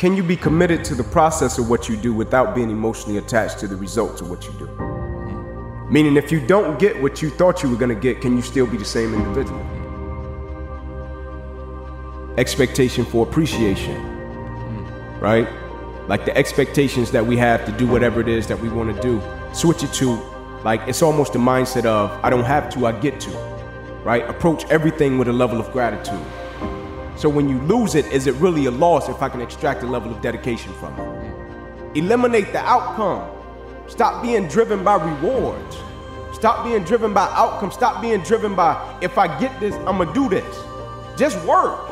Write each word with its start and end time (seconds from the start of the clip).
can 0.00 0.16
you 0.16 0.22
be 0.22 0.34
committed 0.34 0.82
to 0.82 0.94
the 0.94 1.04
process 1.04 1.58
of 1.58 1.68
what 1.68 1.86
you 1.86 1.94
do 1.94 2.14
without 2.14 2.54
being 2.54 2.70
emotionally 2.70 3.18
attached 3.18 3.58
to 3.58 3.68
the 3.68 3.76
results 3.76 4.22
of 4.22 4.30
what 4.30 4.46
you 4.46 4.52
do? 4.52 4.66
Mm-hmm. 4.66 5.92
Meaning, 5.92 6.16
if 6.16 6.32
you 6.32 6.40
don't 6.40 6.78
get 6.78 7.02
what 7.02 7.20
you 7.20 7.28
thought 7.28 7.62
you 7.62 7.68
were 7.68 7.76
gonna 7.76 7.94
get, 7.94 8.22
can 8.22 8.34
you 8.34 8.40
still 8.40 8.66
be 8.66 8.78
the 8.78 8.84
same 8.86 9.12
individual? 9.12 9.60
Expectation 12.38 13.04
for 13.04 13.28
appreciation, 13.28 13.94
mm. 14.00 15.20
right? 15.20 15.46
Like 16.08 16.24
the 16.24 16.34
expectations 16.34 17.10
that 17.10 17.26
we 17.26 17.36
have 17.36 17.66
to 17.66 17.72
do 17.72 17.86
whatever 17.86 18.22
it 18.22 18.28
is 18.28 18.46
that 18.46 18.58
we 18.58 18.70
wanna 18.70 18.98
do, 19.02 19.20
switch 19.52 19.82
it 19.82 19.92
to 20.00 20.18
like 20.64 20.80
it's 20.88 21.02
almost 21.02 21.34
the 21.34 21.38
mindset 21.38 21.84
of 21.84 22.10
I 22.24 22.30
don't 22.30 22.44
have 22.44 22.70
to, 22.70 22.86
I 22.86 22.92
get 22.92 23.20
to, 23.20 23.30
right? 24.02 24.26
Approach 24.30 24.64
everything 24.70 25.18
with 25.18 25.28
a 25.28 25.34
level 25.34 25.60
of 25.60 25.70
gratitude. 25.72 26.24
So 27.20 27.28
when 27.28 27.50
you 27.50 27.60
lose 27.64 27.96
it, 27.96 28.06
is 28.06 28.26
it 28.26 28.34
really 28.36 28.64
a 28.64 28.70
loss 28.70 29.10
if 29.10 29.20
I 29.20 29.28
can 29.28 29.42
extract 29.42 29.82
a 29.82 29.86
level 29.86 30.10
of 30.10 30.22
dedication 30.22 30.72
from 30.80 30.98
it? 30.98 31.98
Eliminate 31.98 32.50
the 32.50 32.60
outcome. 32.60 33.30
Stop 33.88 34.22
being 34.22 34.48
driven 34.48 34.82
by 34.82 34.94
rewards. 34.94 35.76
Stop 36.32 36.64
being 36.64 36.82
driven 36.82 37.12
by 37.12 37.26
outcome. 37.32 37.70
Stop 37.72 38.00
being 38.00 38.22
driven 38.22 38.54
by 38.54 38.98
if 39.02 39.18
I 39.18 39.38
get 39.38 39.60
this, 39.60 39.74
I'm 39.86 39.98
gonna 39.98 40.14
do 40.14 40.30
this. 40.30 40.64
Just 41.18 41.38
work. 41.44 41.90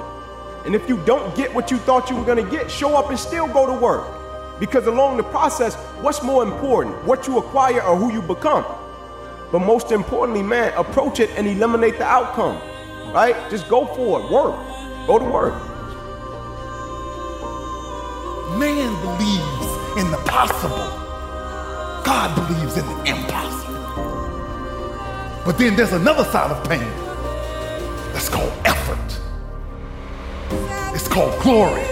And 0.64 0.74
if 0.74 0.88
you 0.88 0.96
don't 1.04 1.36
get 1.36 1.54
what 1.54 1.70
you 1.70 1.76
thought 1.76 2.08
you 2.08 2.16
were 2.16 2.24
gonna 2.24 2.50
get, 2.50 2.70
show 2.70 2.96
up 2.96 3.10
and 3.10 3.18
still 3.18 3.48
go 3.48 3.66
to 3.66 3.78
work. 3.78 4.06
Because 4.58 4.86
along 4.86 5.18
the 5.18 5.24
process, 5.24 5.74
what's 6.00 6.22
more 6.22 6.42
important, 6.42 7.04
what 7.04 7.26
you 7.26 7.36
acquire 7.36 7.82
or 7.82 7.96
who 7.96 8.10
you 8.14 8.22
become? 8.22 8.64
But 9.52 9.58
most 9.58 9.92
importantly, 9.92 10.42
man, 10.42 10.72
approach 10.72 11.20
it 11.20 11.28
and 11.36 11.46
eliminate 11.46 11.98
the 11.98 12.06
outcome, 12.06 12.56
right? 13.12 13.36
Just 13.50 13.68
go 13.68 13.84
for 13.84 14.20
it, 14.20 14.30
work, 14.30 14.56
go 15.08 15.18
to 15.18 15.24
work. 15.24 15.54
Man 18.58 18.92
believes 19.00 19.68
in 19.98 20.10
the 20.10 20.20
possible, 20.26 20.86
God 22.04 22.34
believes 22.36 22.76
in 22.76 22.84
the 22.86 22.98
impossible. 23.16 23.74
But 25.46 25.56
then 25.56 25.76
there's 25.76 25.94
another 25.94 26.24
side 26.24 26.50
of 26.50 26.62
pain 26.68 26.92
that's 28.12 28.28
called 28.28 28.52
effort, 28.66 29.20
it's 30.94 31.08
called 31.08 31.40
glory. 31.42 31.86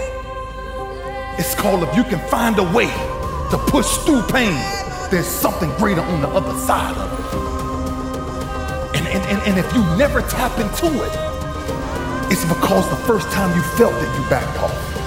It's 1.39 1.53
called 1.53 1.83
if 1.83 1.95
you 1.95 2.03
can 2.03 2.19
find 2.29 2.57
a 2.57 2.63
way 2.63 2.87
to 3.51 3.57
push 3.67 3.97
through 3.97 4.23
pain, 4.23 4.57
there's 5.11 5.27
something 5.27 5.69
greater 5.77 6.01
on 6.01 6.21
the 6.21 6.29
other 6.29 6.57
side 6.59 6.97
of 6.97 7.19
it. 7.19 7.25
And, 8.97 9.07
and, 9.07 9.23
and, 9.25 9.41
and 9.47 9.57
if 9.59 9.71
you 9.73 9.81
never 9.97 10.21
tap 10.21 10.57
into 10.59 10.87
it, 11.03 11.27
it's 12.29 12.43
because 12.45 12.89
the 12.89 12.95
first 13.05 13.29
time 13.31 13.55
you 13.55 13.63
felt 13.77 13.93
it, 13.93 14.19
you 14.19 14.29
backed 14.29 14.57
off. 14.59 14.97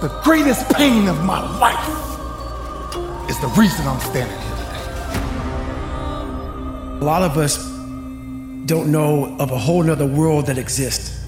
The 0.00 0.08
greatest 0.22 0.68
pain 0.70 1.08
of 1.08 1.22
my 1.24 1.40
life 1.58 1.88
is 3.30 3.38
the 3.40 3.48
reason 3.48 3.86
I'm 3.86 4.00
standing 4.00 4.38
here 4.38 4.56
today. 4.56 4.82
A 7.00 7.04
lot 7.04 7.22
of 7.22 7.36
us 7.38 7.56
don't 8.66 8.90
know 8.90 9.36
of 9.38 9.50
a 9.50 9.58
whole 9.58 9.82
nother 9.82 10.06
world 10.06 10.46
that 10.46 10.58
exists. 10.58 11.24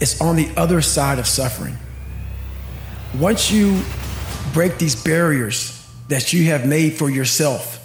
It's 0.00 0.20
on 0.20 0.36
the 0.36 0.50
other 0.56 0.82
side 0.82 1.18
of 1.18 1.26
suffering. 1.26 1.76
Once 3.18 3.50
you 3.50 3.82
break 4.52 4.78
these 4.78 4.94
barriers 5.02 5.72
that 6.08 6.32
you 6.32 6.44
have 6.46 6.66
made 6.66 6.92
for 6.92 7.08
yourself, 7.08 7.75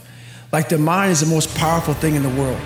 like 0.52 0.68
the 0.68 0.78
mind 0.78 1.12
is 1.12 1.22
the 1.22 1.26
most 1.28 1.56
powerful 1.56 1.94
thing 1.94 2.16
in 2.16 2.24
the 2.24 2.30
world. 2.30 2.60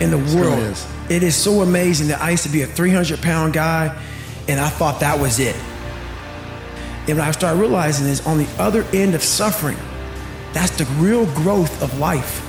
In 0.00 0.10
the 0.10 0.36
world, 0.36 0.58
is. 0.58 0.86
it 1.08 1.22
is 1.22 1.36
so 1.36 1.62
amazing 1.62 2.08
that 2.08 2.20
I 2.20 2.30
used 2.30 2.44
to 2.44 2.48
be 2.48 2.62
a 2.62 2.66
300 2.66 3.20
pound 3.20 3.52
guy 3.52 3.96
and 4.48 4.60
I 4.60 4.68
thought 4.68 5.00
that 5.00 5.18
was 5.18 5.38
it. 5.38 5.56
And 7.08 7.18
what 7.18 7.26
I 7.26 7.30
started 7.30 7.58
realizing 7.58 8.06
is 8.06 8.24
on 8.26 8.38
the 8.38 8.48
other 8.58 8.84
end 8.92 9.14
of 9.14 9.22
suffering, 9.22 9.78
that's 10.52 10.76
the 10.76 10.84
real 11.00 11.26
growth 11.34 11.82
of 11.82 11.98
life. 11.98 12.44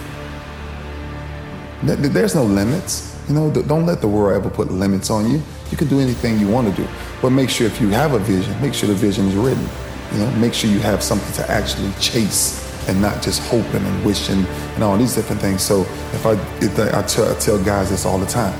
Th- 1.86 1.98
th- 1.98 2.12
There's 2.12 2.36
no 2.36 2.44
limits. 2.44 3.16
You 3.28 3.36
know, 3.36 3.52
don't 3.52 3.86
let 3.86 4.02
the 4.02 4.08
world 4.08 4.36
ever 4.36 4.50
put 4.50 4.72
limits 4.72 5.10
on 5.10 5.30
you. 5.30 5.42
You 5.70 5.78
can 5.78 5.88
do 5.88 6.00
anything 6.00 6.40
you 6.40 6.48
want 6.48 6.74
to 6.76 6.82
do. 6.82 6.88
But 7.22 7.30
make 7.30 7.50
sure 7.50 7.68
if 7.68 7.80
you 7.80 7.90
have 7.90 8.14
a 8.14 8.20
vision, 8.20 8.60
make 8.60 8.74
sure 8.74 8.90
the 8.90 8.96
vision 8.96 9.28
is 9.28 9.36
written. 9.36 9.68
You 10.14 10.20
know, 10.20 10.32
make 10.38 10.54
sure 10.54 10.70
you 10.70 10.80
have 10.80 11.04
something 11.04 11.32
to 11.34 11.50
actually 11.50 11.92
chase 12.00 12.69
and 12.90 13.02
not 13.02 13.22
just 13.22 13.42
hoping 13.44 13.86
and 13.86 14.06
wishing 14.06 14.46
and 14.76 14.84
all 14.84 14.98
these 14.98 15.16
different 15.16 15.40
things. 15.40 15.62
So 15.62 15.82
if 15.82 16.26
I, 16.26 16.34
if 16.60 16.78
I, 16.80 17.00
I, 17.00 17.04
tell, 17.04 17.32
I 17.32 17.40
tell 17.40 17.64
guys 17.64 17.92
this 17.92 18.06
all 18.06 18.18
the 18.18 18.26
time, 18.26 18.60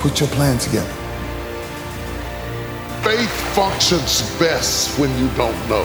put 0.00 0.20
your 0.20 0.28
plan 0.30 0.58
together. 0.58 0.92
Faith 3.02 3.30
functions 3.54 4.22
best 4.38 4.98
when 4.98 5.10
you 5.18 5.28
don't 5.34 5.68
know. 5.68 5.84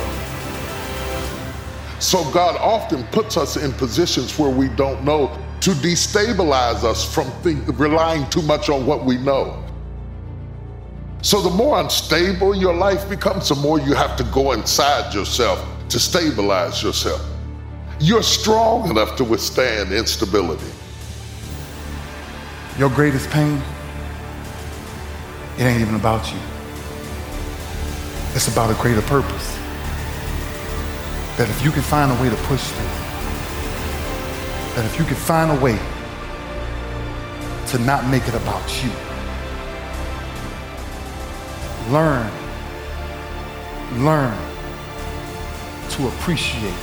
So 2.00 2.30
God 2.32 2.58
often 2.58 3.04
puts 3.06 3.38
us 3.38 3.58
in 3.58 3.72
positions 3.74 4.38
where 4.38 4.52
we 4.52 4.68
don't 4.70 5.04
know 5.04 5.36
to 5.62 5.72
destabilize 5.72 6.84
us 6.84 7.04
from 7.12 7.32
think, 7.42 7.80
relying 7.80 8.30
too 8.30 8.44
much 8.44 8.70
on 8.70 8.86
what 8.86 9.04
we 9.04 9.18
know. 9.18 9.64
So 11.24 11.42
the 11.42 11.50
more 11.50 11.80
unstable 11.80 12.56
your 12.56 12.76
life 12.76 13.10
becomes, 13.10 13.50
the 13.50 13.56
more 13.56 13.80
you 13.80 13.96
have 13.96 14.16
to 14.18 14.24
go 14.26 14.52
inside 14.52 15.14
yourself 15.14 15.66
to 15.90 16.00
stabilize 16.00 16.84
yourself. 16.84 17.22
You're 18.00 18.22
strong 18.22 18.92
enough 18.92 19.16
to 19.16 19.24
withstand 19.24 19.92
instability. 19.92 20.72
Your 22.78 22.92
greatest 22.92 23.28
pain, 23.32 23.60
it 25.58 25.64
ain't 25.64 25.82
even 25.82 25.96
about 25.96 26.32
you. 26.32 26.40
It's 28.36 28.48
about 28.50 28.70
a 28.70 28.80
greater 28.80 29.02
purpose. 29.02 29.58
That 31.38 31.50
if 31.50 31.64
you 31.66 31.72
can 31.72 31.82
find 31.82 32.12
a 32.12 32.22
way 32.22 32.30
to 32.30 32.36
push 32.44 32.62
through, 32.62 32.86
that 34.76 34.86
if 34.86 35.00
you 35.00 35.06
can 35.06 35.16
find 35.16 35.50
a 35.50 35.60
way 35.60 35.80
to 37.70 37.80
not 37.80 38.08
make 38.12 38.28
it 38.28 38.36
about 38.36 38.84
you, 38.84 38.92
learn, 41.92 42.30
learn 44.04 44.38
to 45.90 46.08
appreciate 46.10 46.76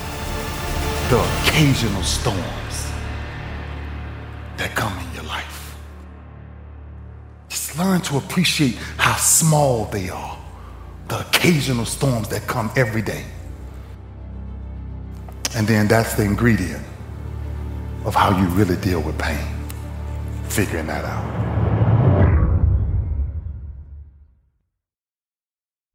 the 1.10 1.20
occasional 1.42 2.02
storms 2.02 2.90
that 4.56 4.74
come 4.74 4.96
in 4.98 5.14
your 5.14 5.24
life. 5.24 5.76
Just 7.48 7.78
learn 7.78 8.00
to 8.02 8.16
appreciate 8.16 8.76
how 8.96 9.16
small 9.16 9.84
they 9.86 10.08
are, 10.08 10.38
the 11.08 11.20
occasional 11.20 11.84
storms 11.84 12.28
that 12.28 12.46
come 12.46 12.70
every 12.74 13.02
day. 13.02 13.24
And 15.54 15.66
then 15.68 15.88
that's 15.88 16.14
the 16.14 16.24
ingredient 16.24 16.84
of 18.04 18.14
how 18.14 18.36
you 18.38 18.46
really 18.48 18.76
deal 18.76 19.00
with 19.00 19.18
pain, 19.18 19.46
figuring 20.48 20.86
that 20.86 21.04
out. 21.04 21.53